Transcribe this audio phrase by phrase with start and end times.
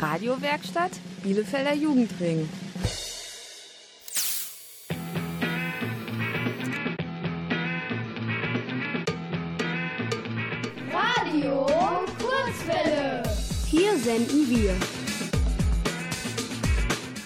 [0.00, 2.48] Radiowerkstatt Bielefelder Jugendring.
[10.90, 11.66] Radio
[12.18, 13.22] Kurzwelle.
[13.66, 14.74] Hier senden wir.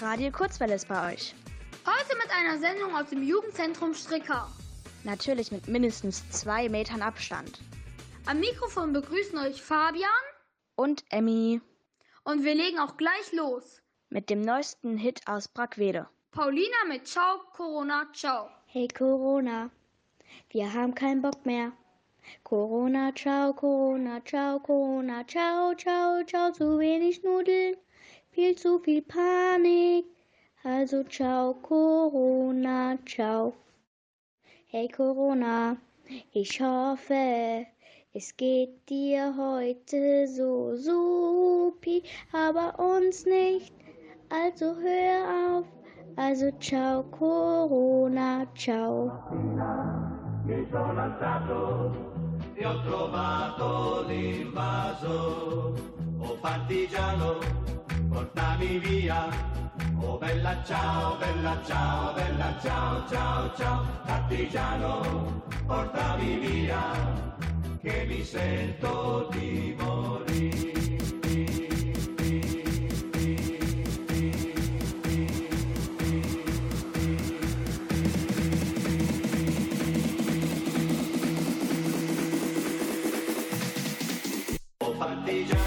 [0.00, 1.32] Radio Kurzwelle ist bei euch.
[1.86, 4.48] Heute mit einer Sendung aus dem Jugendzentrum Stricker.
[5.04, 7.61] Natürlich mit mindestens zwei Metern Abstand.
[8.27, 10.11] Am Mikrofon begrüßen euch Fabian
[10.75, 11.61] Und Emmy
[12.24, 13.80] und wir legen auch gleich los.
[14.10, 16.09] mit dem neuesten Hit aus Brackwede.
[16.30, 18.48] Paulina mit Ciao, Corona, Ciao.
[18.66, 19.70] Hey Corona,
[20.50, 21.73] wir haben keinen Bock mehr.
[22.42, 27.77] Corona, ciao, Corona, ciao, Corona, ciao, ciao, ciao, zu wenig Nudeln,
[28.30, 30.06] viel zu viel Panik.
[30.64, 33.55] Also ciao, Corona, ciao.
[34.66, 35.77] Hey Corona,
[36.33, 37.66] ich hoffe,
[38.16, 43.74] es geht dir heute so supi, aber uns nicht.
[44.28, 45.66] Also hör auf,
[46.14, 49.11] also ciao, Corona, ciao.
[50.44, 51.92] mi sono alzato
[52.55, 55.74] e ho trovato l'invaso.
[56.20, 57.41] Oh partigiano,
[58.08, 59.28] portami via.
[60.00, 63.84] Oh bella ciao, bella ciao, bella ciao, ciao, ciao.
[64.06, 66.80] Partigiano, portami via,
[67.84, 70.62] che mi sento di morire.
[84.96, 85.64] Partigiano,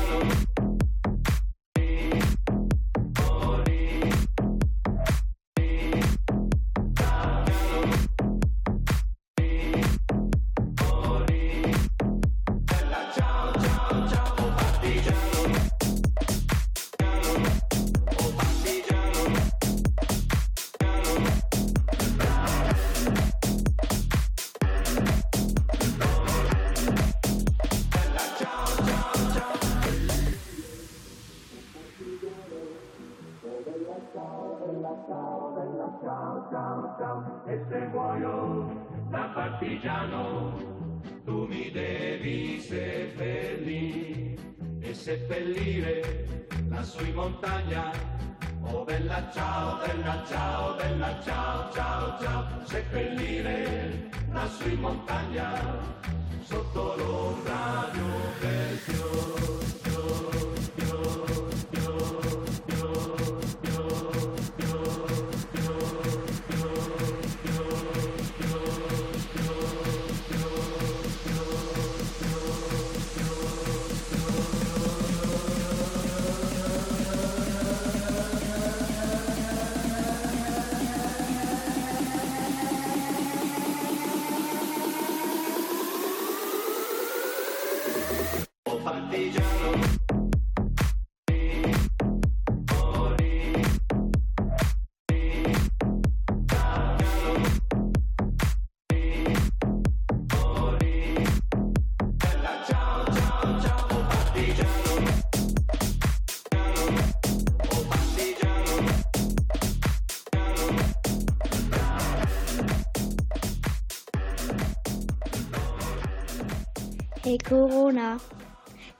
[117.38, 118.18] Hey Corona,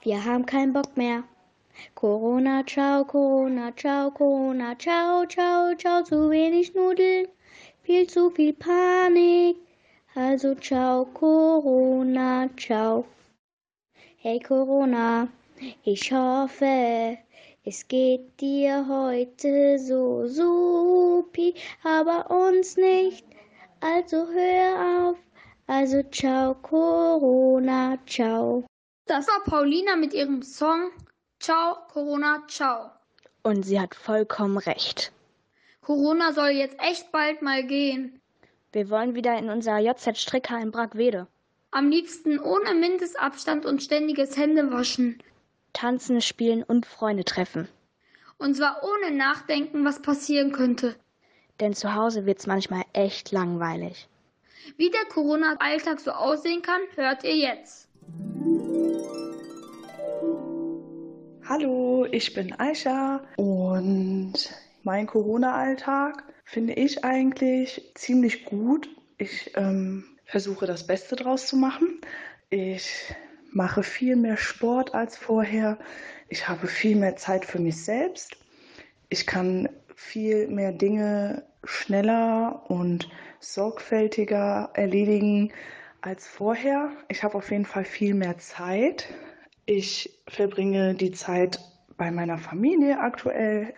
[0.02, 1.24] wir haben keinen Bock mehr.
[1.96, 7.26] Corona, ciao, Corona, ciao, Corona, ciao, ciao, ciao, zu wenig Nudeln,
[7.82, 9.56] viel zu viel Panik.
[10.14, 13.06] Also ciao, Corona, ciao.
[14.18, 15.26] Hey Corona,
[15.82, 17.18] ich hoffe,
[17.64, 23.26] es geht dir heute so supi, aber uns nicht.
[23.80, 25.18] Also hör auf,
[25.68, 28.64] also ciao, Corona, ciao.
[29.06, 30.90] Das war Paulina mit ihrem Song
[31.40, 32.90] Ciao, Corona, Ciao.
[33.44, 35.12] Und sie hat vollkommen recht.
[35.82, 38.20] Corona soll jetzt echt bald mal gehen.
[38.72, 41.28] Wir wollen wieder in unser JZ-Stricker in Brackwede.
[41.70, 45.22] Am liebsten ohne Mindestabstand und ständiges Händewaschen.
[45.72, 47.68] Tanzen, spielen und Freunde treffen.
[48.36, 50.96] Und zwar ohne nachdenken, was passieren könnte.
[51.60, 54.08] Denn zu Hause wird's manchmal echt langweilig.
[54.76, 57.88] Wie der Corona-Alltag so aussehen kann, hört ihr jetzt.
[61.48, 64.34] Hallo, ich bin Aisha und
[64.82, 68.88] mein Corona-Alltag finde ich eigentlich ziemlich gut.
[69.16, 72.00] Ich ähm, versuche das Beste draus zu machen.
[72.50, 73.14] Ich
[73.50, 75.78] mache viel mehr Sport als vorher.
[76.28, 78.36] Ich habe viel mehr Zeit für mich selbst.
[79.08, 83.08] Ich kann viel mehr Dinge schneller und
[83.40, 85.52] sorgfältiger erledigen
[86.00, 86.90] als vorher.
[87.08, 89.08] Ich habe auf jeden Fall viel mehr Zeit.
[89.66, 91.60] Ich verbringe die Zeit
[91.96, 93.74] bei meiner Familie aktuell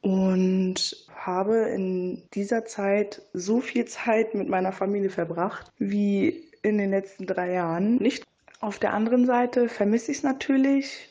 [0.00, 6.90] und habe in dieser Zeit so viel Zeit mit meiner Familie verbracht wie in den
[6.90, 8.24] letzten drei Jahren nicht.
[8.60, 11.08] Auf der anderen Seite vermisse ich es natürlich.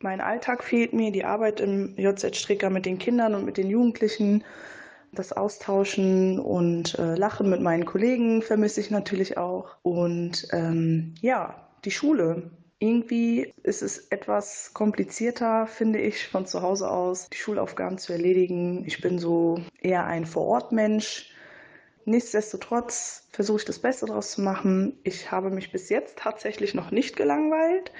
[0.00, 3.70] Mein Alltag fehlt mir, die Arbeit im JZ Stricker mit den Kindern und mit den
[3.70, 4.44] Jugendlichen,
[5.12, 9.76] das Austauschen und äh, Lachen mit meinen Kollegen vermisse ich natürlich auch.
[9.82, 12.50] Und ähm, ja, die Schule.
[12.82, 18.84] Irgendwie ist es etwas komplizierter, finde ich, von zu Hause aus die Schulaufgaben zu erledigen.
[18.86, 21.30] Ich bin so eher ein Vorortmensch.
[22.06, 24.98] Nichtsdestotrotz versuche ich das Beste daraus zu machen.
[25.04, 27.92] Ich habe mich bis jetzt tatsächlich noch nicht gelangweilt.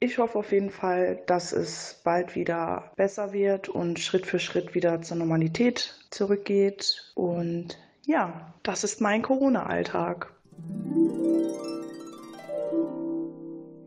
[0.00, 4.72] Ich hoffe auf jeden Fall, dass es bald wieder besser wird und Schritt für Schritt
[4.76, 7.12] wieder zur Normalität zurückgeht.
[7.16, 10.32] Und ja, das ist mein Corona-Alltag.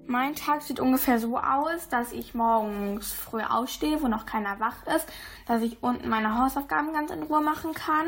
[0.06, 4.86] Mein Tag sieht ungefähr so aus, dass ich morgens früh ausstehe, wo noch keiner wach
[4.94, 5.08] ist,
[5.48, 8.08] dass ich unten meine Hausaufgaben ganz in Ruhe machen kann.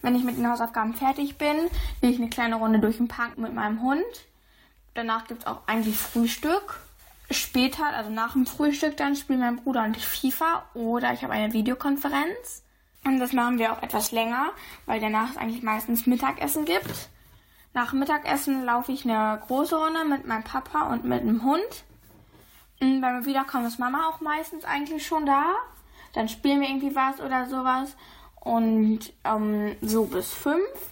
[0.00, 1.70] Wenn ich mit den Hausaufgaben fertig bin,
[2.00, 4.02] gehe ich eine kleine Runde durch den Park mit meinem Hund.
[4.94, 6.80] Danach gibt es auch eigentlich Frühstück.
[7.32, 11.32] Später, also nach dem Frühstück, dann spielen mein Bruder und ich FIFA oder ich habe
[11.32, 12.62] eine Videokonferenz.
[13.04, 14.50] Und das machen wir auch etwas länger,
[14.86, 17.08] weil danach es eigentlich meistens Mittagessen gibt.
[17.74, 21.84] Nach Mittagessen laufe ich eine große Runde mit meinem Papa und mit dem Hund.
[22.80, 25.54] Und wenn wiederkommen, ist Mama auch meistens eigentlich schon da.
[26.12, 27.96] Dann spielen wir irgendwie was oder sowas.
[28.40, 30.91] Und ähm, so bis fünf.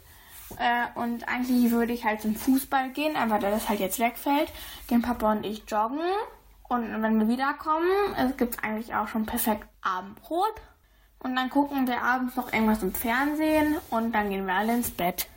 [0.61, 4.53] Äh, und eigentlich würde ich halt zum Fußball gehen, aber da das halt jetzt wegfällt,
[4.89, 6.01] gehen Papa und ich joggen.
[6.69, 7.89] Und wenn wir wiederkommen,
[8.37, 10.53] gibt es eigentlich auch schon perfekt Abendbrot.
[11.19, 14.91] Und dann gucken wir abends noch irgendwas im Fernsehen und dann gehen wir alle ins
[14.91, 15.29] Bett.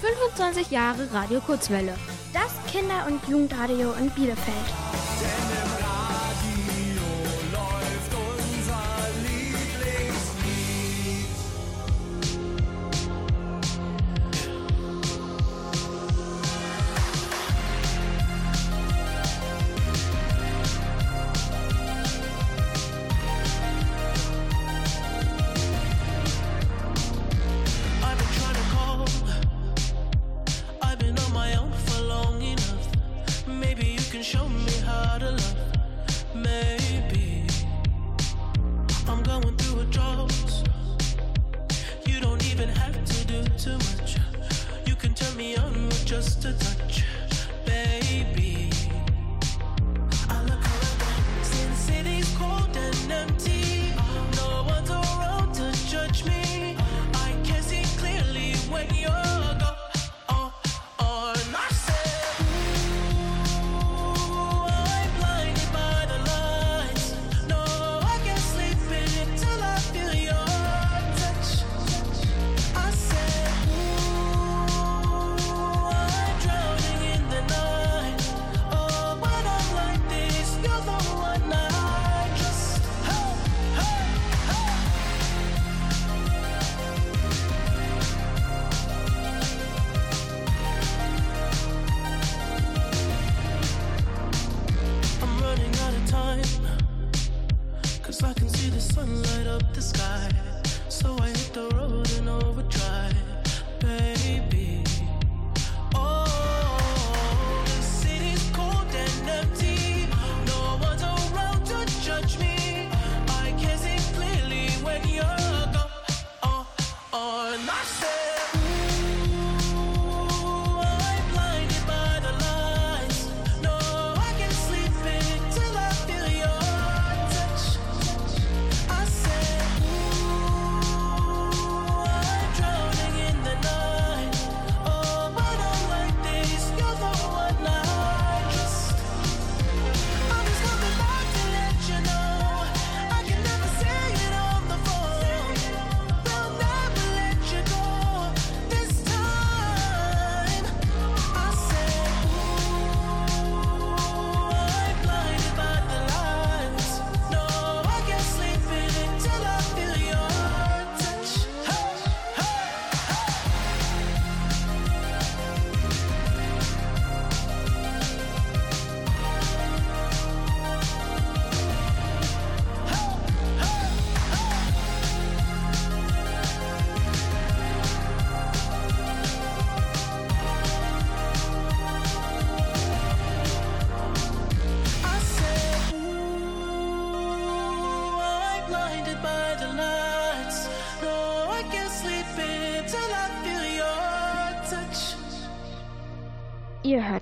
[0.00, 1.94] 25 Jahre Radio Kurzwelle.
[2.32, 4.91] Das Kinder- und Jugendradio in Bielefeld.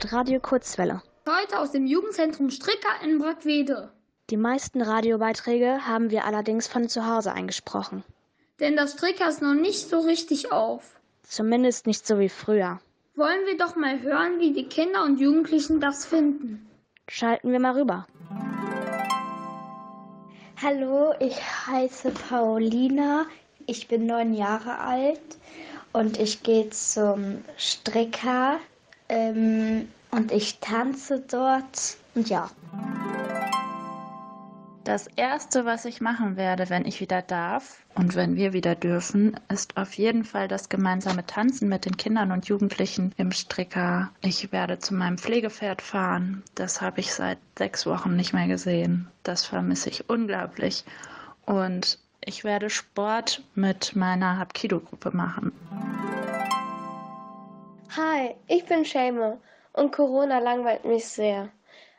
[0.01, 1.03] Hört Radio Kurzwelle.
[1.29, 3.91] Heute aus dem Jugendzentrum Stricker in Brackwede.
[4.31, 8.03] Die meisten Radiobeiträge haben wir allerdings von zu Hause eingesprochen.
[8.61, 10.99] Denn das Stricker ist noch nicht so richtig auf.
[11.23, 12.81] Zumindest nicht so wie früher.
[13.15, 16.67] Wollen wir doch mal hören, wie die Kinder und Jugendlichen das finden.
[17.07, 18.07] Schalten wir mal rüber.
[20.63, 23.27] Hallo, ich heiße Paulina.
[23.67, 25.21] Ich bin neun Jahre alt
[25.93, 28.61] und ich gehe zum Stricker
[29.11, 32.51] ähm, und ich tanze dort und ja.
[34.85, 39.39] Das Erste, was ich machen werde, wenn ich wieder darf und wenn wir wieder dürfen,
[39.49, 44.11] ist auf jeden Fall das gemeinsame Tanzen mit den Kindern und Jugendlichen im Stricker.
[44.23, 46.43] Ich werde zu meinem Pflegepferd fahren.
[46.55, 49.09] Das habe ich seit sechs Wochen nicht mehr gesehen.
[49.23, 50.85] Das vermisse ich unglaublich.
[51.45, 55.53] Und ich werde Sport mit meiner Hapkido-Gruppe machen.
[57.97, 59.41] Hi, ich bin Shame
[59.73, 61.49] und Corona langweilt mich sehr.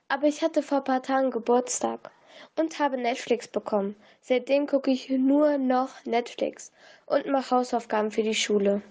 [0.08, 2.12] Aber ich hatte vor ein paar Tagen Geburtstag
[2.58, 3.98] und habe Netflix bekommen.
[4.22, 6.72] Seitdem gucke ich nur noch Netflix
[7.08, 8.82] und mache Hausaufgaben für die Schule.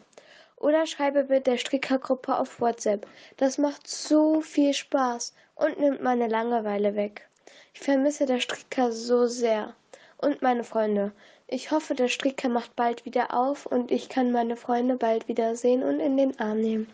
[0.56, 3.06] Oder schreibe mit der Strickergruppe auf WhatsApp.
[3.38, 7.26] Das macht so viel Spaß und nimmt meine Langeweile weg.
[7.72, 9.74] Ich vermisse der Stricker so sehr.
[10.18, 11.12] Und meine Freunde.
[11.52, 15.56] Ich hoffe, der Stricker macht bald wieder auf und ich kann meine Freunde bald wieder
[15.56, 16.86] sehen und in den Arm nehmen.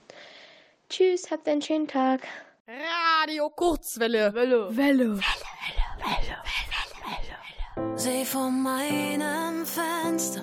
[0.88, 2.22] Tschüss, habt einen schönen Tag.
[2.66, 4.32] Radio Kurzwelle.
[4.32, 4.74] Welle.
[4.74, 5.20] Welle.
[7.96, 10.40] Seh vor meinem Fenster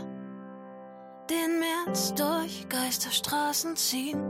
[1.27, 4.21] den März durch Geisterstraßen ziehen.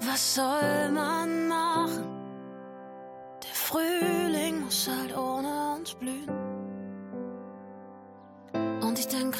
[0.00, 2.04] Was soll man machen?
[3.44, 6.41] Der Frühling muss halt ohne uns blühen.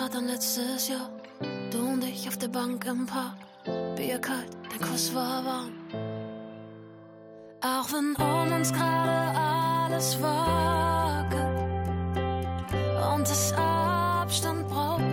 [0.02, 1.09] Grad an letztes Jahr.
[1.71, 3.37] Du und ich auf der Bank im Park.
[3.94, 5.73] Bier kalt, der Kuss war warm.
[7.61, 11.47] Auch wenn um uns gerade alles wackelt
[13.14, 15.12] und es Abstand braucht,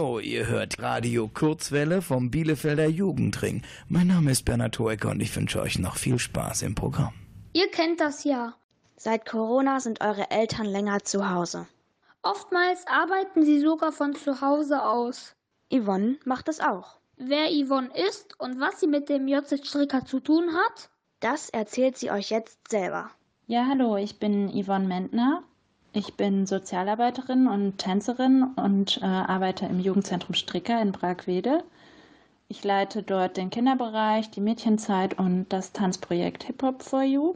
[0.00, 3.60] Hallo, ihr hört Radio Kurzwelle vom Bielefelder Jugendring.
[3.86, 7.12] Mein Name ist Bernhard Hoecker und ich wünsche euch noch viel Spaß im Programm.
[7.52, 8.54] Ihr kennt das ja.
[8.96, 11.66] Seit Corona sind eure Eltern länger zu Hause.
[12.22, 15.36] Oftmals arbeiten sie sogar von zu Hause aus.
[15.70, 16.96] Yvonne macht es auch.
[17.18, 20.88] Wer Yvonne ist und was sie mit dem JZ Stricker zu tun hat?
[21.20, 23.10] Das erzählt sie euch jetzt selber.
[23.48, 25.42] Ja, hallo, ich bin Yvonne Mentner
[25.92, 31.64] Ich bin Sozialarbeiterin und Tänzerin und äh, arbeite im Jugendzentrum Stricker in Bragwede.
[32.46, 37.34] Ich leite dort den Kinderbereich, die Mädchenzeit und das Tanzprojekt Hip Hop for You.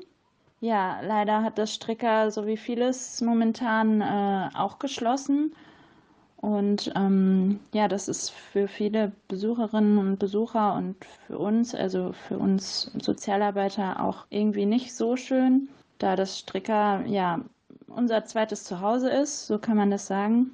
[0.60, 5.52] Ja, leider hat das Stricker so wie vieles momentan äh, auch geschlossen.
[6.36, 12.38] Und ähm, ja, das ist für viele Besucherinnen und Besucher und für uns, also für
[12.38, 15.68] uns Sozialarbeiter, auch irgendwie nicht so schön,
[15.98, 17.40] da das Stricker ja
[17.88, 20.50] unser zweites Zuhause ist, so kann man das sagen.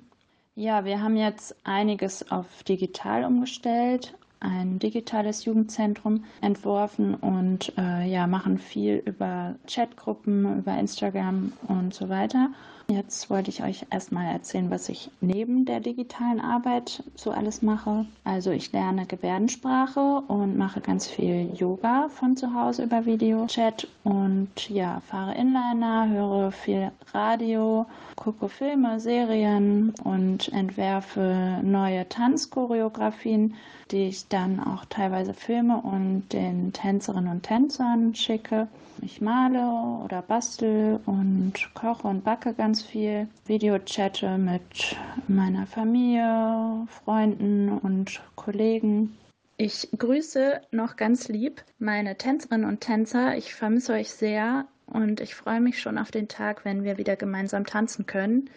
[0.54, 8.26] Ja, wir haben jetzt einiges auf digital umgestellt, ein digitales Jugendzentrum entworfen und äh, ja,
[8.26, 12.50] machen viel über Chatgruppen, über Instagram und so weiter.
[12.90, 18.04] Jetzt wollte ich euch erstmal erzählen, was ich neben der digitalen Arbeit so alles mache.
[18.24, 24.68] Also ich lerne Gebärdensprache und mache ganz viel Yoga von zu Hause über Videochat und
[24.68, 33.54] ja, fahre Inliner, höre viel Radio, gucke Filme, Serien und entwerfe neue Tanzchoreografien,
[33.92, 38.66] die ich dann auch teilweise filme und den Tänzerinnen und Tänzern schicke.
[39.02, 43.28] Ich male oder bastel und koche und backe ganz viel.
[43.46, 44.96] Videochatte mit
[45.28, 49.16] meiner Familie, Freunden und Kollegen.
[49.56, 53.36] Ich grüße noch ganz lieb meine Tänzerinnen und Tänzer.
[53.36, 57.16] Ich vermisse euch sehr und ich freue mich schon auf den Tag, wenn wir wieder
[57.16, 58.50] gemeinsam tanzen können.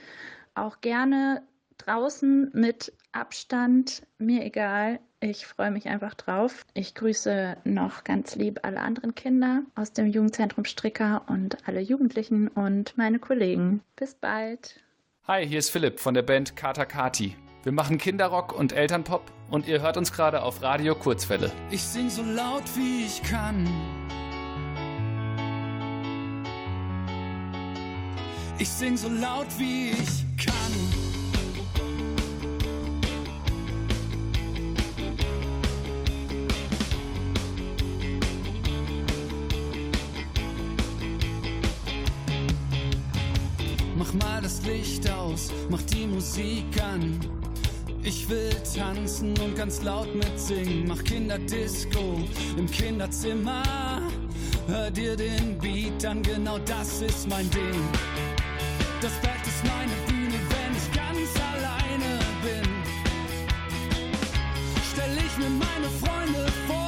[0.56, 1.44] Auch gerne
[1.78, 5.00] draußen mit Abstand, mir egal.
[5.20, 6.66] Ich freue mich einfach drauf.
[6.74, 12.48] Ich grüße noch ganz lieb alle anderen Kinder aus dem Jugendzentrum Stricker und alle Jugendlichen
[12.48, 13.82] und meine Kollegen.
[13.96, 14.82] Bis bald.
[15.28, 17.36] Hi, hier ist Philipp von der Band Kata Kati.
[17.62, 21.52] Wir machen Kinderrock und Elternpop und ihr hört uns gerade auf Radio Kurzwelle.
[21.70, 23.66] Ich sing so laut wie ich kann.
[28.58, 31.13] Ich sing so laut wie ich kann.
[44.66, 47.20] Licht aus, mach die Musik an.
[48.02, 50.88] Ich will tanzen und ganz laut mitsingen.
[50.88, 52.20] Mach Kinderdisco
[52.58, 54.02] im Kinderzimmer.
[54.68, 57.90] Hör dir den Beat an, genau das ist mein Ding.
[59.02, 62.70] Das Bett ist meine Bühne, wenn ich ganz alleine bin.
[64.94, 66.83] Stell ich mir meine Freunde vor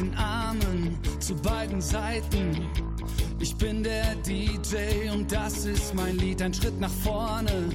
[0.00, 2.66] Den Armen zu beiden Seiten.
[3.38, 7.68] Ich bin der DJ und das ist mein Lied, ein Schritt nach vorne.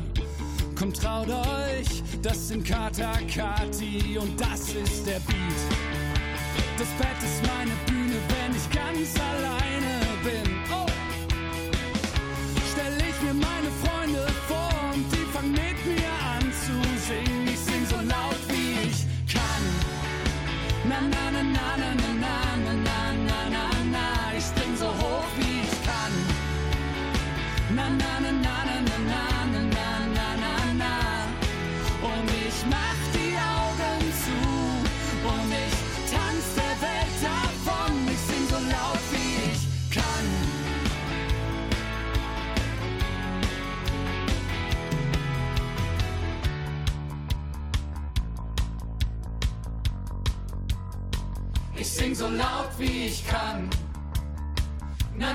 [0.74, 5.62] Kommt, traut euch, das sind Kata Kati und das ist der Beat.
[6.80, 10.56] Das Bett ist meine Bühne, wenn ich ganz alleine bin.
[10.72, 10.88] Oh.
[12.74, 13.95] Stell ich mir meine Freunde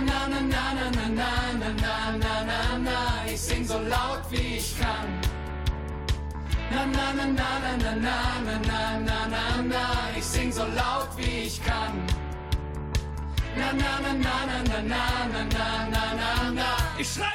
[0.06, 2.98] Na na na na na na na na na na na.
[3.26, 5.08] Ich sing so laut wie ich kann.
[6.72, 9.82] Na na na na na na na na na na na.
[10.16, 11.94] Ich sing so laut wie ich kann.
[13.58, 16.68] Na na na na na na na na na na na.
[16.98, 17.29] Ich schrei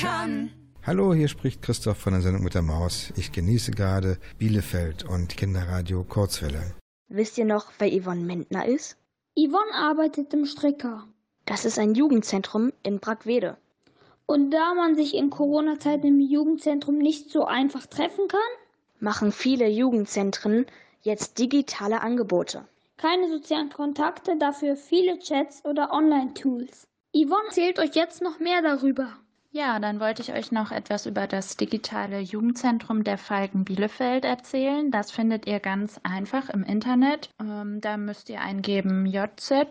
[0.00, 0.50] kann.
[0.86, 3.12] Hallo, hier spricht Christoph von der Sendung mit der Maus.
[3.16, 6.74] Ich genieße gerade Bielefeld und Kinderradio Kurzwelle.
[7.08, 8.96] Wisst ihr noch, wer Yvonne Mentner ist?
[9.36, 11.06] Yvonne arbeitet im Stricker.
[11.44, 13.58] Das ist ein Jugendzentrum in Brackwede.
[14.26, 18.40] Und da man sich in Corona-Zeiten im Jugendzentrum nicht so einfach treffen kann,
[19.00, 20.66] machen viele Jugendzentren
[21.02, 22.64] jetzt digitale Angebote.
[22.96, 26.86] Keine sozialen Kontakte, dafür viele Chats oder Online-Tools.
[27.12, 29.16] Yvonne erzählt euch jetzt noch mehr darüber.
[29.52, 34.92] Ja, dann wollte ich euch noch etwas über das digitale Jugendzentrum der Falken Bielefeld erzählen.
[34.92, 37.30] Das findet ihr ganz einfach im Internet.
[37.40, 39.64] Ähm, da müsst ihr eingeben jz-dgtl.de.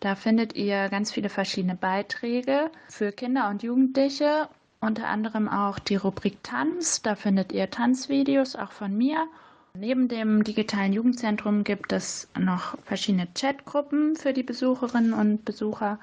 [0.00, 4.48] Da findet ihr ganz viele verschiedene Beiträge für Kinder und Jugendliche,
[4.80, 7.00] unter anderem auch die Rubrik Tanz.
[7.00, 9.28] Da findet ihr Tanzvideos auch von mir.
[9.74, 16.00] Neben dem digitalen Jugendzentrum gibt es noch verschiedene Chatgruppen für die Besucherinnen und Besucher.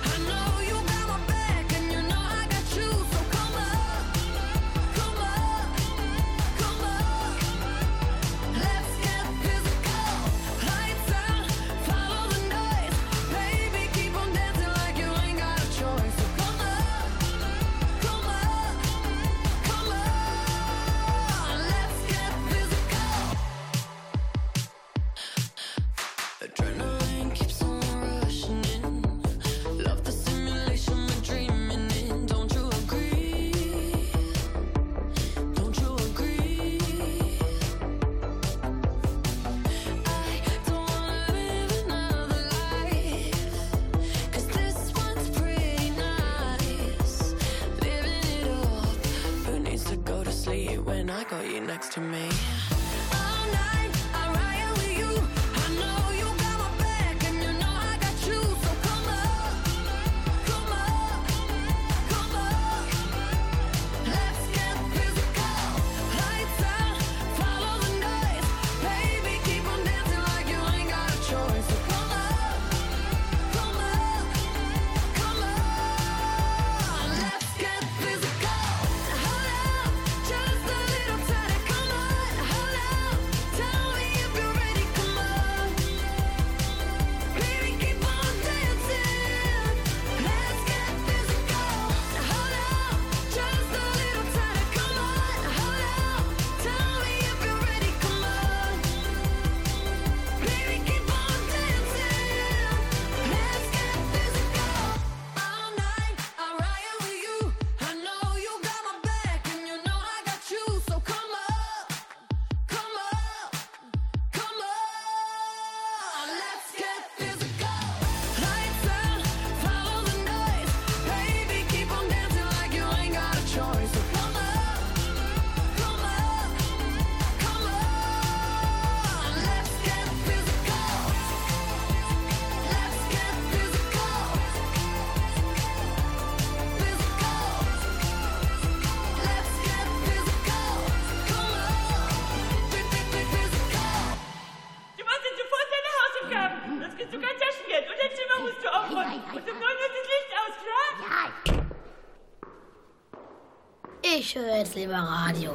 [154.34, 155.52] Ich höre jetzt lieber Radio.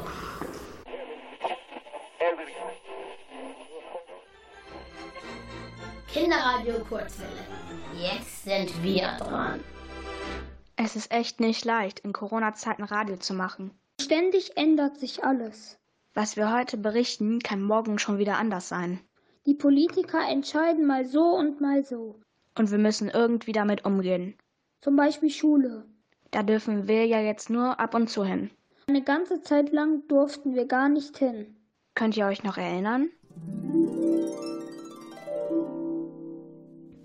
[6.08, 7.30] Kinderradio Kurzwelle.
[8.00, 9.60] Jetzt sind wir dran.
[10.76, 13.78] Es ist echt nicht leicht, in Corona-Zeiten Radio zu machen.
[14.00, 15.78] Ständig ändert sich alles.
[16.14, 18.98] Was wir heute berichten, kann morgen schon wieder anders sein.
[19.44, 22.18] Die Politiker entscheiden mal so und mal so.
[22.56, 24.38] Und wir müssen irgendwie damit umgehen.
[24.80, 25.84] Zum Beispiel Schule.
[26.30, 28.50] Da dürfen wir ja jetzt nur ab und zu hin.
[28.90, 31.54] Eine ganze Zeit lang durften wir gar nicht hin.
[31.94, 33.08] Könnt ihr euch noch erinnern?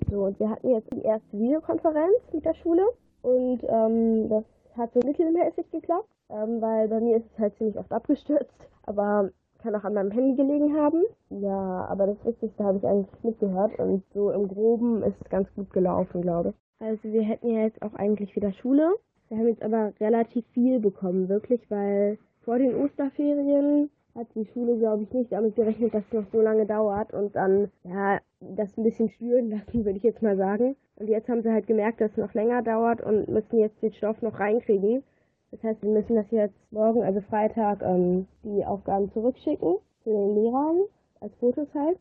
[0.09, 2.81] So, und wir hatten jetzt die erste Videokonferenz mit der Schule
[3.21, 4.43] und ähm, das
[4.75, 8.49] hat so mittelmäßig geklappt, ähm, weil bei mir ist es halt ziemlich oft abgestürzt,
[8.87, 9.29] aber
[9.61, 11.03] kann auch an meinem Handy gelegen haben.
[11.29, 15.47] Ja, aber das Wichtigste habe ich eigentlich mitgehört und so im Groben ist es ganz
[15.53, 16.83] gut gelaufen, glaube ich.
[16.83, 18.95] Also wir hätten ja jetzt auch eigentlich wieder Schule.
[19.29, 24.77] Wir haben jetzt aber relativ viel bekommen, wirklich, weil vor den Osterferien hat die Schule,
[24.77, 28.77] glaube ich, nicht damit gerechnet, dass es noch so lange dauert und dann, ja, das
[28.77, 30.75] ein bisschen spüren lassen, würde ich jetzt mal sagen.
[30.95, 33.93] Und jetzt haben sie halt gemerkt, dass es noch länger dauert und müssen jetzt den
[33.93, 35.03] Stoff noch reinkriegen.
[35.51, 40.35] Das heißt, wir müssen das jetzt morgen, also Freitag, ähm, die Aufgaben zurückschicken zu den
[40.35, 40.81] Lehrern,
[41.19, 41.97] als Fotos halt.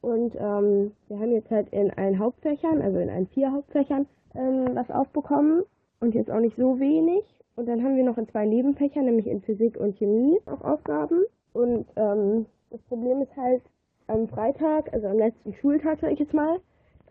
[0.00, 4.70] Und ähm, wir haben jetzt halt in allen Hauptfächern, also in allen vier Hauptfächern, ähm,
[4.74, 5.64] was aufbekommen
[6.00, 7.24] und jetzt auch nicht so wenig.
[7.56, 11.24] Und dann haben wir noch in zwei Nebenfächern, nämlich in Physik und Chemie, auch Aufgaben.
[11.52, 13.62] Und ähm, das Problem ist halt,
[14.06, 16.60] am Freitag, also am letzten Schultag, sag ich jetzt mal,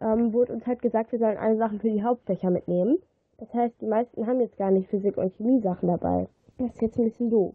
[0.02, 2.98] ähm, wurde uns halt gesagt, wir sollen alle Sachen für die Hauptfächer mitnehmen.
[3.38, 6.28] Das heißt, die meisten haben jetzt gar nicht Physik- und Chemie-Sachen dabei.
[6.58, 7.54] Das ist jetzt ein bisschen doof.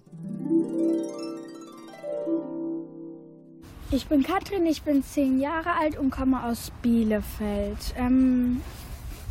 [3.91, 7.95] Ich bin Katrin, ich bin zehn Jahre alt und komme aus Bielefeld.
[7.99, 8.63] Ähm,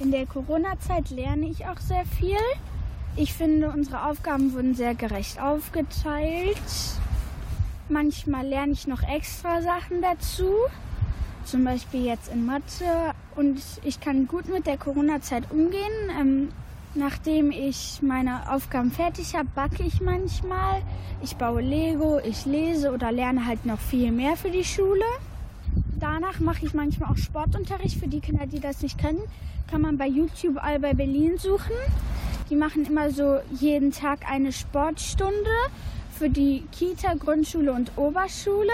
[0.01, 2.37] in der Corona-Zeit lerne ich auch sehr viel.
[3.15, 6.57] Ich finde, unsere Aufgaben wurden sehr gerecht aufgeteilt.
[7.87, 10.49] Manchmal lerne ich noch extra Sachen dazu,
[11.45, 13.13] zum Beispiel jetzt in Mathe.
[13.35, 16.09] Und ich kann gut mit der Corona-Zeit umgehen.
[16.19, 16.49] Ähm,
[16.95, 20.81] nachdem ich meine Aufgaben fertig habe, backe ich manchmal.
[21.21, 25.05] Ich baue Lego, ich lese oder lerne halt noch viel mehr für die Schule.
[25.99, 27.99] Danach mache ich manchmal auch Sportunterricht.
[27.99, 29.21] Für die Kinder, die das nicht kennen,
[29.71, 31.71] kann man bei YouTube Alba Berlin suchen.
[32.49, 35.49] Die machen immer so jeden Tag eine Sportstunde
[36.19, 38.73] für die Kita, Grundschule und Oberschule.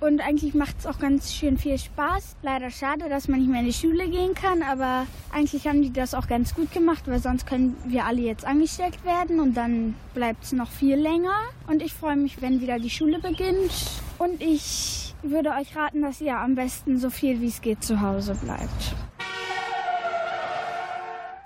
[0.00, 2.36] Und eigentlich macht es auch ganz schön viel Spaß.
[2.42, 5.92] Leider schade, dass man nicht mehr in die Schule gehen kann, aber eigentlich haben die
[5.92, 9.94] das auch ganz gut gemacht, weil sonst können wir alle jetzt angesteckt werden und dann
[10.14, 11.36] bleibt es noch viel länger.
[11.66, 13.72] Und ich freue mich, wenn wieder die Schule beginnt.
[14.18, 18.00] Und ich würde euch raten, dass ihr am besten so viel wie es geht zu
[18.00, 18.94] Hause bleibt.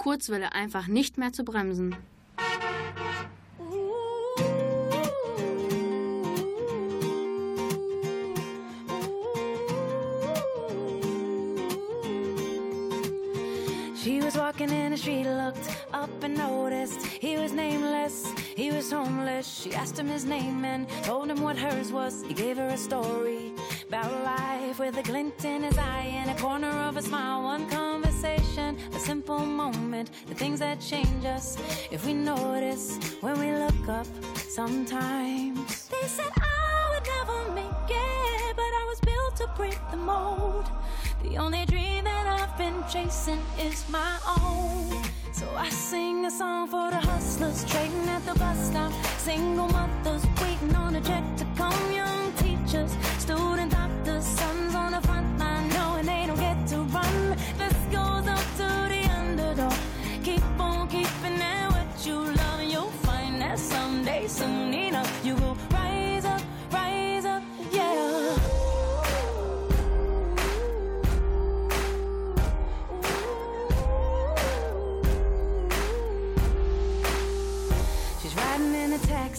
[0.02, 1.94] Kurzwelle einfach nicht mehr zu bremsen.
[13.94, 18.90] She was walking in the street, looked up and noticed he was nameless, he was
[18.90, 19.46] homeless.
[19.46, 22.24] She asked him his name and told him what hers was.
[22.26, 23.52] He gave her a story
[23.92, 27.42] about life with a glint in his eye and a corner of a smile.
[27.42, 31.58] One conversation, a simple moment, the things that change us
[31.90, 35.88] if we notice when we look up sometimes.
[35.88, 40.70] They said I would never make it, but I was built to break the mold.
[41.22, 45.04] The only dream that I've been chasing is my own.
[45.34, 48.90] So I sing a song for the hustlers trading at the bus stop.
[49.18, 51.72] Single mothers waiting on a check to come.
[52.72, 55.11] Teachers, student doctors, sons on the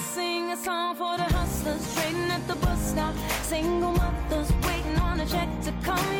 [0.00, 3.14] Sing a song for the hustlers trading at the bus stop.
[3.42, 6.17] Single mothers waiting on a check to come.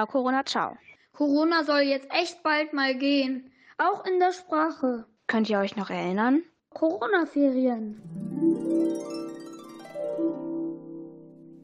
[0.00, 0.78] Ciao, Corona, ciao.
[1.12, 3.52] Corona soll jetzt echt bald mal gehen.
[3.76, 5.04] Auch in der Sprache.
[5.26, 6.42] Könnt ihr euch noch erinnern?
[6.70, 8.00] Corona-Ferien.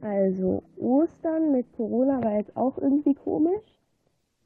[0.03, 3.64] Also Ostern mit Corona war jetzt auch irgendwie komisch.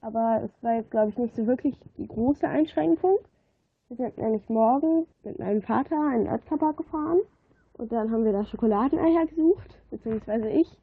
[0.02, 3.18] Aber es war jetzt, glaube ich, nicht so wirklich die große Einschränkung.
[3.88, 7.22] Wir sind nämlich morgens mit meinem Vater in den Ötztapark gefahren.
[7.72, 10.78] Und dann haben wir da Schokoladeneier gesucht, beziehungsweise ich.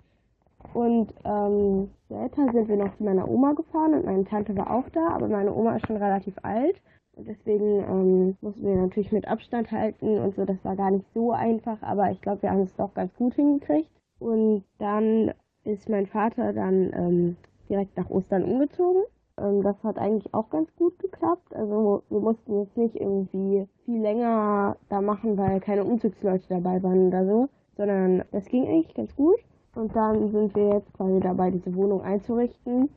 [0.74, 4.90] Und ähm, später sind wir noch zu meiner Oma gefahren und meine Tante war auch
[4.90, 6.82] da, aber meine Oma ist schon relativ alt.
[7.16, 10.46] Und deswegen ähm, mussten wir natürlich mit Abstand halten und so.
[10.46, 13.34] Das war gar nicht so einfach, aber ich glaube, wir haben es doch ganz gut
[13.34, 13.90] hingekriegt.
[14.20, 17.38] Und dann ist mein Vater dann ähm,
[17.70, 19.04] direkt nach Ostern umgezogen.
[19.40, 21.56] Ähm, das hat eigentlich auch ganz gut geklappt.
[21.56, 27.08] Also wir mussten jetzt nicht irgendwie viel länger da machen, weil keine Umzugsleute dabei waren
[27.08, 29.40] oder so, sondern das ging eigentlich ganz gut.
[29.78, 32.90] Und dann sind wir jetzt quasi dabei, diese Wohnung einzurichten.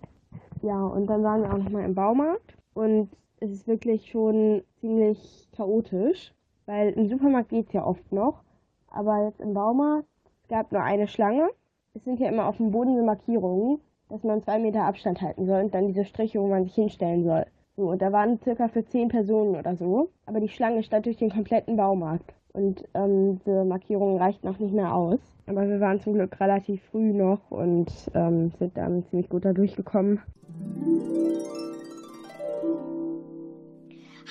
[0.63, 2.57] Ja, und dann waren wir auch nochmal im Baumarkt.
[2.73, 8.43] Und es ist wirklich schon ziemlich chaotisch, weil im Supermarkt geht es ja oft noch.
[8.89, 10.09] Aber jetzt im Baumarkt,
[10.43, 11.51] es gab nur eine Schlange.
[11.93, 15.45] Es sind ja immer auf dem Boden so Markierungen, dass man zwei Meter Abstand halten
[15.45, 17.45] soll und dann diese Striche, wo man sich hinstellen soll.
[17.77, 20.09] So, und da waren circa für zehn Personen oder so.
[20.25, 22.33] Aber die Schlange stand durch den kompletten Baumarkt.
[22.53, 25.21] Und ähm, diese Markierungen reichten auch nicht mehr aus.
[25.47, 29.53] Aber wir waren zum Glück relativ früh noch und ähm, sind dann ziemlich gut da
[29.53, 30.21] durchgekommen.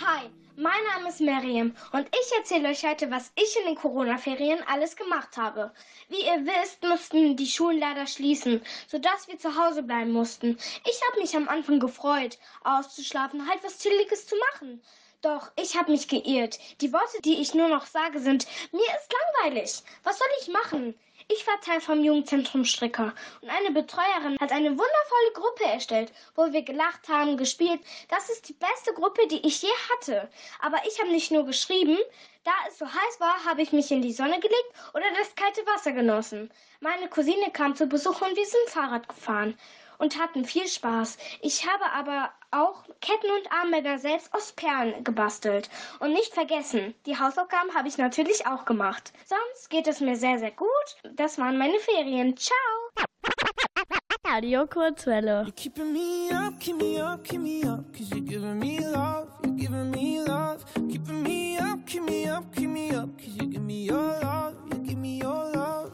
[0.01, 4.59] Hi, mein Name ist Miriam und ich erzähle euch heute, was ich in den Corona-Ferien
[4.71, 5.71] alles gemacht habe.
[6.07, 10.57] Wie ihr wisst, mussten die Schulen leider schließen, sodass wir zu Hause bleiben mussten.
[10.85, 14.81] Ich habe mich am Anfang gefreut, auszuschlafen, halt was Chilliges zu machen.
[15.21, 16.59] Doch ich habe mich geirrt.
[16.79, 19.83] Die Worte, die ich nur noch sage, sind, mir ist langweilig.
[20.03, 20.97] Was soll ich machen?
[21.27, 26.53] Ich war Teil vom Jugendzentrum Stricker und eine Betreuerin hat eine wundervolle Gruppe erstellt, wo
[26.53, 27.81] wir gelacht haben, gespielt.
[28.07, 30.29] Das ist die beste Gruppe, die ich je hatte.
[30.61, 31.97] Aber ich habe nicht nur geschrieben,
[32.45, 35.65] da es so heiß war, habe ich mich in die Sonne gelegt oder das kalte
[35.67, 36.49] Wasser genossen.
[36.79, 39.57] Meine Cousine kam zu Besuch und wir sind Fahrrad gefahren
[39.99, 41.17] und hatten viel Spaß.
[41.41, 45.69] Ich habe aber auch Ketten und Armbänder selbst aus Perlen gebastelt.
[45.99, 49.13] Und nicht vergessen, die Hausaufgaben habe ich natürlich auch gemacht.
[49.25, 50.67] Sonst geht es mir sehr, sehr gut.
[51.13, 52.35] Das waren meine Ferien.
[52.35, 52.55] Ciao!
[54.25, 55.43] Radio Kurzwelle.
[55.43, 59.27] You're keeping me up, keep me up, keep me up, cause you're giving me love,
[59.43, 63.47] you're giving me love, keeping me up, keep me up, keep me up, cause you
[63.47, 65.91] give me your love, you give me your love.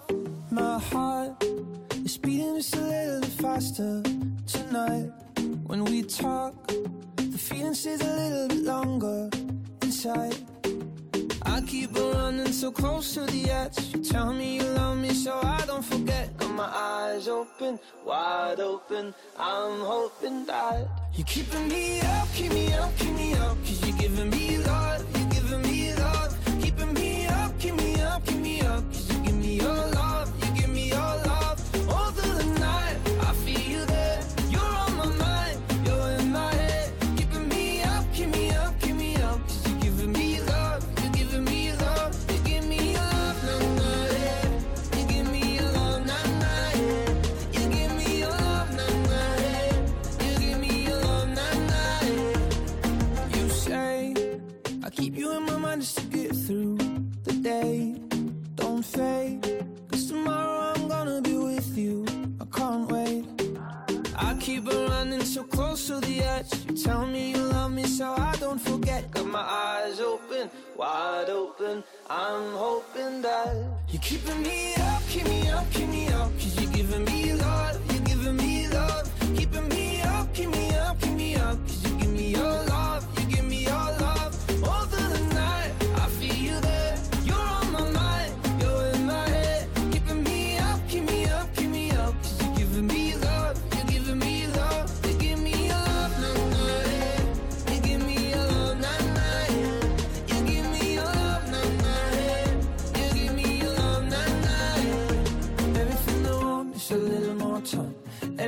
[0.51, 1.54] My heart
[2.15, 4.01] is beating just a little faster
[4.47, 5.09] tonight.
[5.67, 6.53] When we talk,
[7.17, 9.29] the feeling stays a little bit longer
[9.81, 10.35] inside.
[11.43, 13.77] I keep on running so close to the edge.
[13.93, 16.37] You tell me you love me so I don't forget.
[16.37, 19.13] Got my eyes open, wide open.
[19.37, 23.57] I'm hoping that you're keeping me up, keep me up, keep me up.
[23.65, 24.84] Cause you're giving me love,
[55.79, 56.77] just to get through
[57.23, 57.95] the day.
[58.55, 59.43] Don't fade,
[59.89, 62.05] cause tomorrow I'm gonna be with you.
[62.39, 63.25] I can't wait.
[64.17, 66.51] I keep on running so close to the edge.
[66.69, 69.11] You tell me you love me so I don't forget.
[69.11, 71.83] Got my eyes open, wide open.
[72.09, 73.53] I'm hoping that
[73.89, 76.31] you're keeping me up, keep me up, keep me up.
[76.39, 77.74] Cause you're giving me love,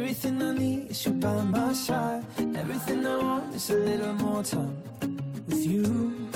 [0.08, 2.24] Everything I need is you by my side.
[2.40, 4.78] Everything I want is a little more time
[5.48, 6.30] with you.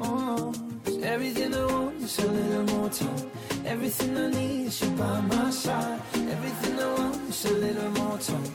[0.00, 0.54] Oh,
[1.02, 3.30] everything I want is a little more time.
[3.66, 6.00] Everything I need is you by my side.
[6.14, 8.52] Everything I want is a little more time.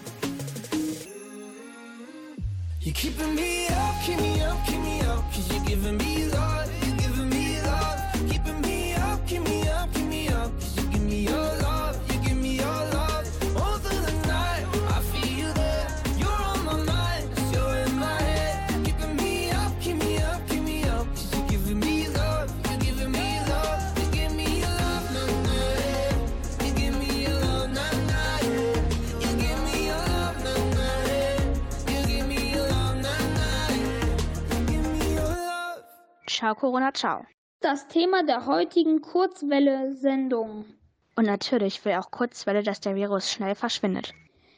[2.82, 5.24] You're keeping me up, keep me up, keep me up.
[5.32, 6.83] Cause you're giving me love,
[36.44, 37.26] Ciao, Corona, ciao.
[37.62, 40.66] Das Thema der heutigen Kurzwelle-Sendung.
[41.16, 44.14] Und natürlich will auch Kurzwelle, dass der Virus schnell verschwindet.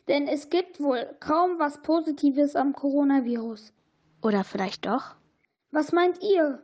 [0.07, 3.71] Denn es gibt wohl kaum was Positives am Coronavirus.
[4.23, 5.13] Oder vielleicht doch?
[5.69, 6.63] Was meint ihr?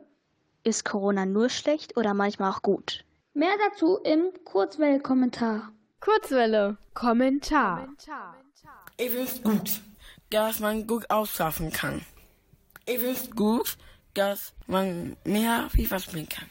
[0.64, 3.04] Ist Corona nur schlecht oder manchmal auch gut?
[3.32, 5.70] Mehr dazu im Kurzwelle-Kommentar.
[6.00, 6.78] Kurzwelle.
[6.94, 7.86] Kommentar.
[8.96, 9.82] Ich finde es gut,
[10.30, 12.04] dass man gut ausschlafen kann.
[12.86, 13.76] Ich finde es gut,
[14.14, 16.48] dass man mehr FIFA spielen kann.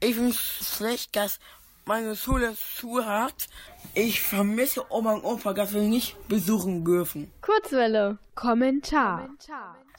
[0.00, 1.38] Ich finde es schlecht, dass
[1.86, 3.48] meine Schule zu hat.
[3.94, 7.30] Ich vermisse Oma und Opa, dass wir nicht besuchen dürfen.
[7.42, 8.18] Kurzwelle.
[8.34, 9.28] Kommentar.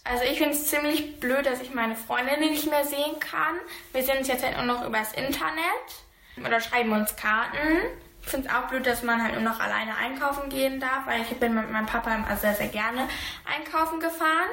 [0.03, 3.55] Also ich finde es ziemlich blöd, dass ich meine Freundinnen nicht mehr sehen kann.
[3.93, 7.81] Wir sehen uns jetzt halt nur noch übers Internet oder schreiben uns Karten.
[8.21, 11.21] Ich finde es auch blöd, dass man halt nur noch alleine einkaufen gehen darf, weil
[11.21, 13.07] ich bin mit meinem Papa immer sehr, sehr gerne
[13.45, 14.49] einkaufen gefahren.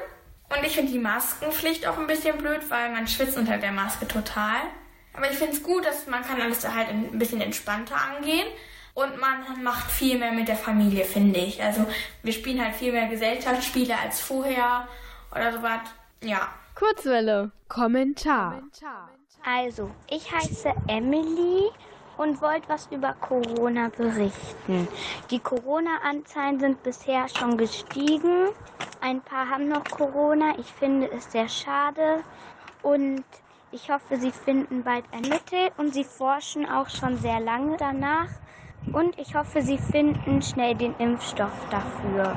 [0.55, 4.07] Und ich finde die Maskenpflicht auch ein bisschen blöd, weil man schwitzt unter der Maske
[4.07, 4.61] total.
[5.15, 8.47] Aber ich finde es gut, dass man kann alles halt ein bisschen entspannter angehen.
[8.95, 11.63] Und man macht viel mehr mit der Familie, finde ich.
[11.63, 11.87] Also
[12.23, 14.87] wir spielen halt viel mehr Gesellschaftsspiele als vorher
[15.31, 15.81] oder sowas.
[16.23, 16.49] Ja.
[16.75, 17.51] Kurzwelle.
[17.69, 18.63] Kommentar.
[19.45, 21.71] Also, ich heiße Emily
[22.17, 24.89] und wollte was über Corona berichten.
[25.31, 28.49] Die Corona-Anzahlen sind bisher schon gestiegen.
[29.01, 30.55] Ein paar haben noch Corona.
[30.59, 32.23] Ich finde es sehr schade
[32.83, 33.25] und
[33.71, 38.29] ich hoffe, sie finden bald ein Mittel und sie forschen auch schon sehr lange danach.
[38.93, 42.37] Und ich hoffe, sie finden schnell den Impfstoff dafür.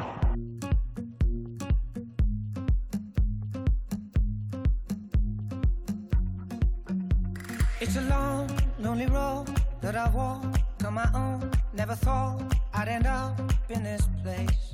[7.95, 9.45] It's a long, lonely road
[9.79, 10.43] that I walk
[10.85, 11.49] on my own.
[11.73, 12.41] Never thought
[12.73, 13.39] I'd end up
[13.69, 14.73] in this place.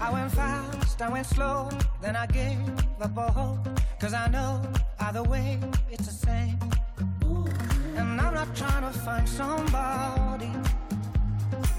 [0.00, 1.68] I went fast, I went slow,
[2.00, 2.58] then I gave
[3.02, 3.68] up all hope.
[4.00, 4.62] Cause I know
[5.00, 5.60] either way
[5.90, 6.58] it's the same.
[7.96, 10.50] And I'm not trying to find somebody.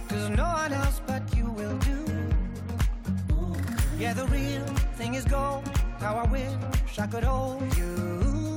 [0.07, 2.05] Cause no one else but you will do.
[3.97, 4.65] Yeah, the real
[4.97, 5.67] thing is gold.
[5.99, 8.52] How I wish I could hold you.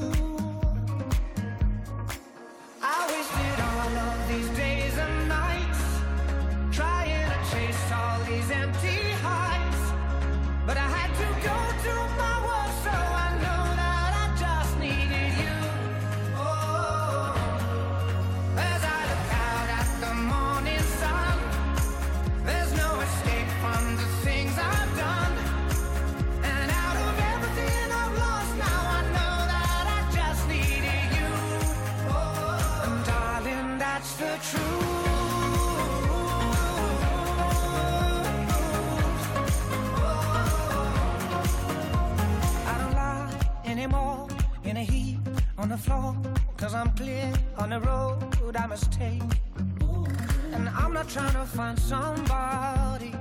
[3.36, 3.65] sit
[45.66, 46.16] on the floor.
[46.56, 49.22] Cause I'm clear on the road I must take.
[50.52, 53.12] And I'm not trying to find somebody.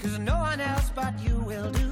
[0.00, 1.90] Cause no one else but you will do.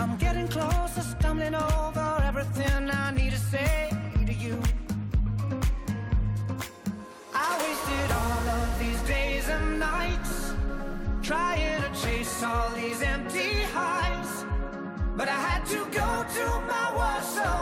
[0.00, 3.90] I'm getting closer, stumbling over everything I need to say
[4.26, 4.60] to you.
[7.48, 10.54] I wasted all of these days and nights
[11.22, 14.44] trying to chase all these empty highs,
[15.16, 17.61] But I had to go to my world,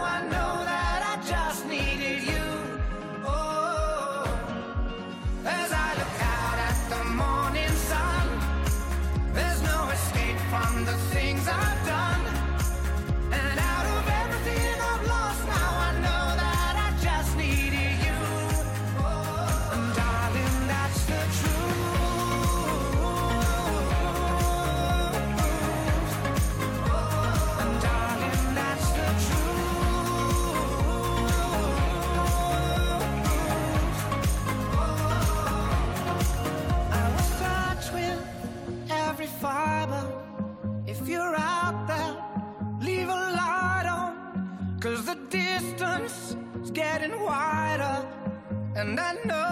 [48.91, 49.50] And I know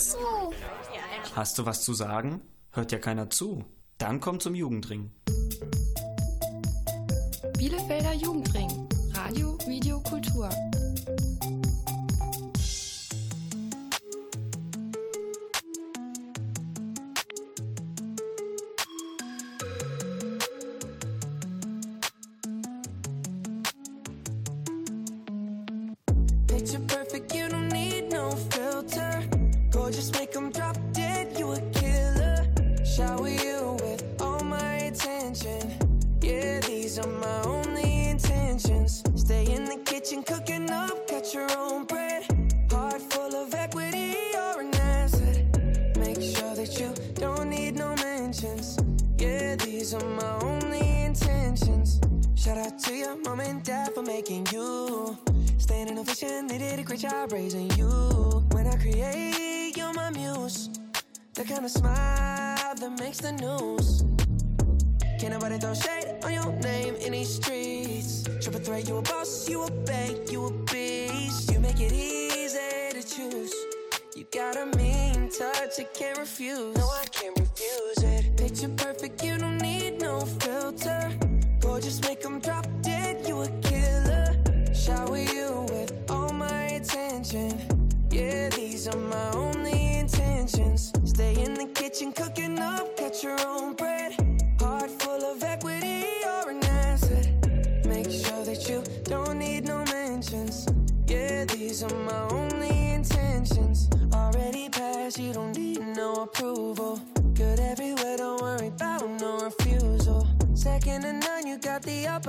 [0.00, 0.18] zu.
[1.34, 2.40] Hast du was zu sagen?
[2.72, 3.64] Hört ja keiner zu.
[3.98, 5.10] Dann komm zum Jugendring.
[7.58, 8.49] Bielefelder Jugend.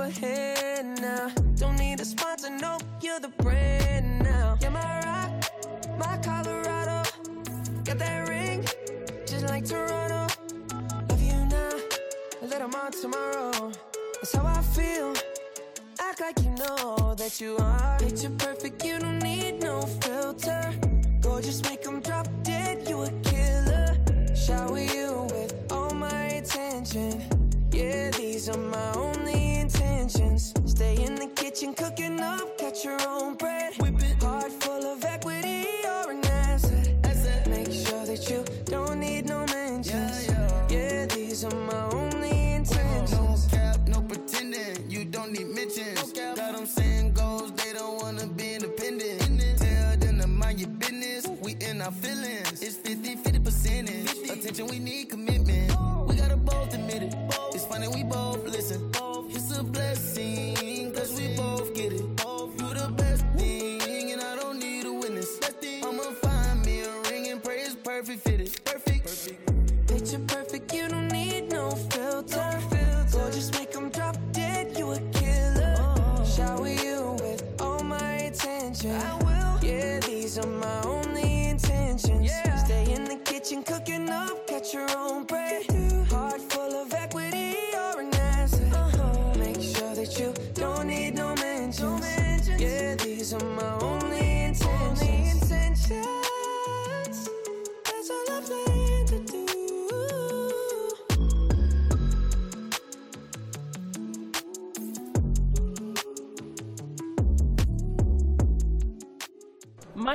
[0.02, 1.41] for head now.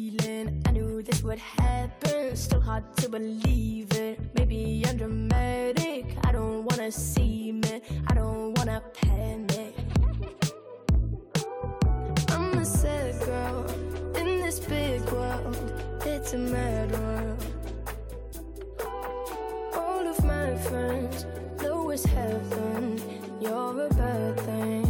[1.11, 2.35] this would happen.
[2.35, 4.19] Still hard to believe it.
[4.35, 6.05] Maybe I'm dramatic.
[6.23, 7.83] I don't wanna see it.
[8.07, 9.75] I don't wanna panic.
[12.29, 13.65] I'm a sad girl
[14.15, 15.57] in this big world.
[16.05, 17.45] It's a mad world.
[19.75, 21.25] All of my friends
[21.61, 23.01] know it's heaven.
[23.41, 24.80] You're a bad thing.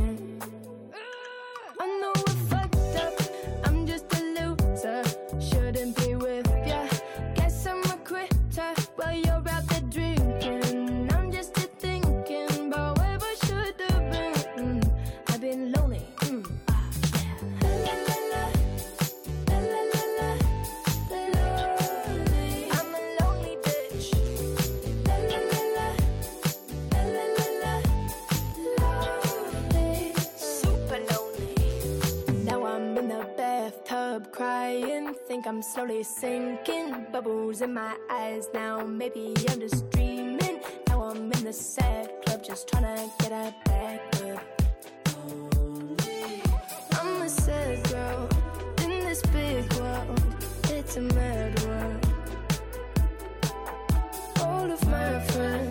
[36.04, 37.06] Sinking.
[37.12, 38.84] Bubbles in my eyes now.
[38.84, 40.60] Maybe I'm just dreaming.
[40.88, 44.62] Now I'm in the sad club just trying to get a back up.
[47.00, 48.30] I'm a sad girl
[48.84, 50.22] in this big world.
[50.70, 52.08] It's a mad world.
[54.42, 55.71] All of my friends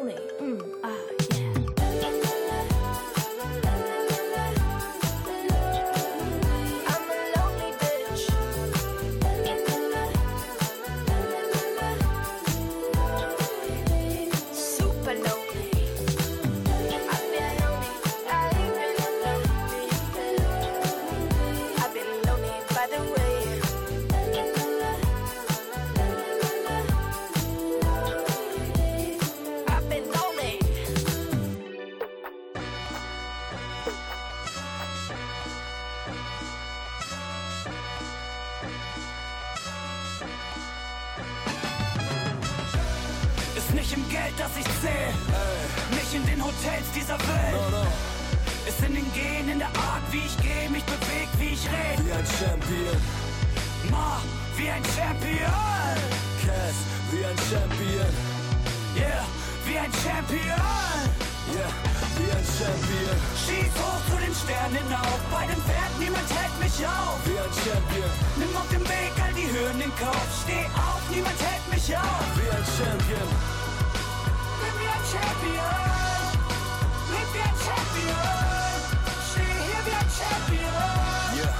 [0.00, 0.08] Hmm.
[0.40, 0.59] Mm.
[64.70, 65.20] Den Sternen hinauf.
[65.30, 67.18] Bei dem Pferd, niemand hält mich auf.
[67.24, 70.26] wie ein Champion, Nimm auf dem Weg all die Hürden in Kauf.
[70.44, 72.24] Steh auf, niemand hält mich auf.
[72.36, 73.28] wie ein Champion,
[74.60, 75.80] Bin wie ein Champion.
[77.10, 78.30] Leb wie ein Champion.
[79.30, 81.38] Steh hier wie ein Champion.
[81.38, 81.54] yeah.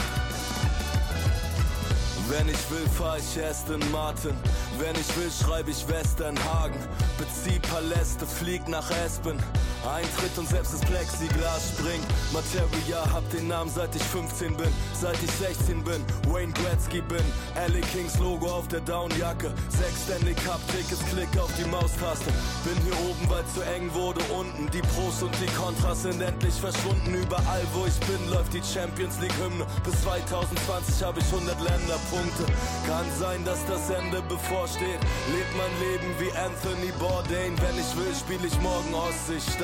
[2.28, 4.36] Wenn ich will, fahr ich Aston Martin.
[4.78, 6.78] Wenn ich will, schreibe ich Westernhagen.
[7.18, 9.38] Bezieh Paläste, flieg nach Aspen.
[9.87, 12.07] Eintritt und selbst das Plexiglas springt.
[12.33, 14.68] Materia, hab den Namen seit ich 15 bin.
[14.93, 17.24] Seit ich 16 bin, Wayne Gretzky bin.
[17.57, 19.53] Alley Kings Logo auf der Downjacke.
[19.68, 22.31] Sechs Stanley Cup Tickets, klick auf die Maustaste.
[22.64, 24.70] Bin hier oben, weil zu eng wurde unten.
[24.70, 27.14] Die Pros und die Kontras sind endlich verschwunden.
[27.14, 29.66] Überall, wo ich bin, läuft die Champions League Hymne.
[29.85, 32.45] Bis 2020 habe ich 100 Länderpunkte.
[32.87, 35.01] Kann sein, dass das Ende bevorsteht.
[35.33, 37.57] Lebt mein Leben wie Anthony Bourdain.
[37.61, 38.95] Wenn ich will, spiele ich morgen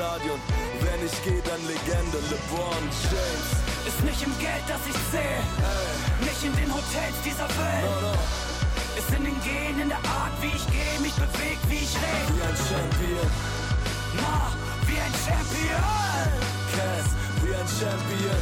[0.07, 0.39] Ostseestadion.
[0.81, 3.49] Wenn ich gehe, dann Legende LeBron James.
[3.87, 5.43] Ist nicht im Geld, das ich zähl.
[6.21, 8.17] Nicht in den Hotels dieser Welt.
[8.97, 12.27] Ist in den Genen, in der Art, wie ich gehe, mich beweg, wie ich red.
[12.33, 13.29] Wie ein Champion,
[14.21, 14.51] Ma,
[14.87, 16.27] wie ein Champion.
[16.73, 17.09] Cass,
[17.43, 18.41] wie ein Champion,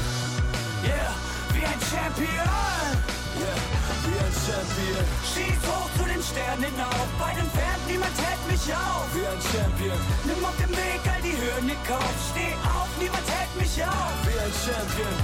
[0.83, 1.13] Yeah,
[1.53, 3.14] wie ein Champion.
[3.35, 3.59] Yeah,
[4.05, 5.05] wie ein Champion.
[5.27, 7.07] Schieß hoch zu den Sternen auf.
[7.19, 9.07] Bei den Pferd, niemand hält mich auf.
[9.13, 9.99] Wie ein Champion.
[10.23, 12.15] Nimm auf dem Weg all die Hürden in Kauf.
[12.31, 14.15] Steh auf, niemand hält mich auf.
[14.23, 15.15] Wie ein Champion.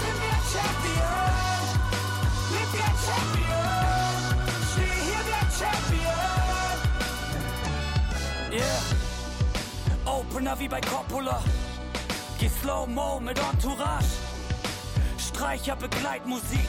[0.00, 1.68] Bin wie ein Champion.
[2.56, 4.24] Mit wie ein Champion.
[4.72, 6.38] Steh hier wie ein Champion.
[8.50, 8.80] Yeah.
[10.06, 11.42] Opener wie bei Coppola.
[12.38, 14.27] Geh Slow-Mo mit Entourage.
[15.28, 16.66] Streicher, Begleitmusik.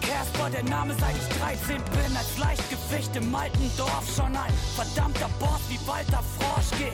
[0.00, 2.16] Casper, der Name seit ich 13 bin.
[2.16, 4.04] Als Leichtgewicht im alten Dorf.
[4.14, 6.70] Schon ein verdammter Boss wie Walter Frosch.
[6.78, 6.92] Geh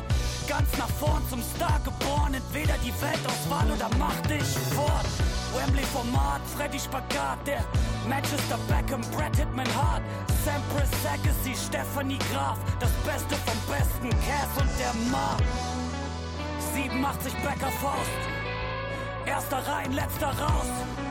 [0.48, 2.34] ganz nach vorn zum Star geboren.
[2.34, 5.06] Entweder die Weltauswahl oder mach dich fort.
[5.54, 7.64] Wembley Format, Freddy Spagat, der
[8.08, 10.02] Manchester Beckham, Brad Hitman Hart,
[10.44, 15.38] Sampras Agassi, Stephanie Graf, das Beste vom Besten, Cass und der Mar.
[16.74, 18.20] 87 Becker Faust,
[19.24, 21.07] erster rein, letzter raus.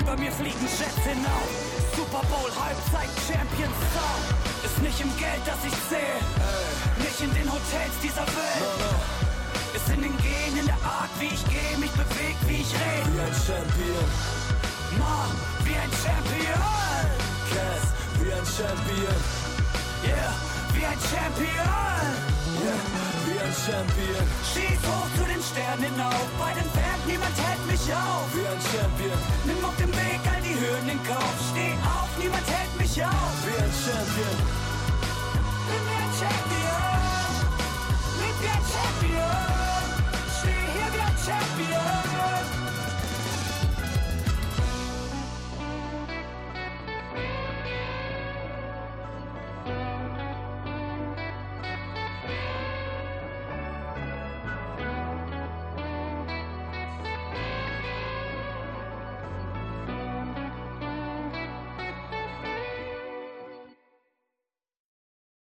[0.00, 1.48] Über mir fliegen Jets hinauf.
[1.94, 4.26] Super Bowl, Halbzeit, Champions Sound.
[4.64, 6.18] Ist nicht im Geld, das ich sehe.
[6.98, 8.64] Nicht in den Hotels dieser Welt.
[9.74, 13.08] Ist in den Genen, in der Art, wie ich gehe, mich beweg, wie ich rede.
[13.12, 14.08] Wie ein Champion.
[14.98, 15.28] Ma,
[15.64, 16.62] wie ein Champion.
[17.52, 17.84] Cass,
[18.20, 19.20] wie ein Champion.
[20.04, 20.32] Yeah,
[20.72, 22.04] wie ein Champion.
[22.64, 24.26] Yeah, ein Champion.
[24.46, 26.26] Schieß hoch zu den Sternen hinauf.
[26.38, 28.26] Bei den Fans, niemand hält mich auf.
[28.34, 29.18] Wie ein Champion.
[29.44, 31.36] Nimm auf dem Weg all die Hürden in Kauf.
[31.50, 33.34] Steh auf, niemand hält mich auf.
[33.44, 34.36] Wie ein Champion.
[35.68, 37.32] Bin ein Champion.
[38.18, 39.61] Bin ein Champion.